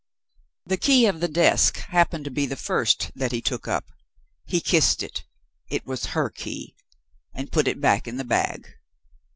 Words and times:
The 0.65 0.77
key 0.77 1.05
of 1.05 1.19
the 1.19 1.27
desk 1.27 1.77
happened 1.77 2.25
to 2.25 2.31
be 2.31 2.47
the 2.47 2.55
first 2.55 3.11
that 3.13 3.31
he 3.31 3.39
took 3.39 3.67
up. 3.67 3.85
He 4.47 4.59
kissed 4.59 5.03
it 5.03 5.25
it 5.69 5.85
was 5.85 6.07
her 6.17 6.31
key 6.31 6.75
and 7.35 7.51
put 7.51 7.67
it 7.67 7.79
back 7.79 8.07
in 8.07 8.17
the 8.17 8.25
bag. 8.25 8.67